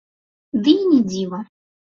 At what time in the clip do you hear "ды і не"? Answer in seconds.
0.67-1.01